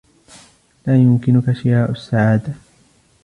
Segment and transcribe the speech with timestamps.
[0.87, 2.53] لا يمكنك شراء السعادة.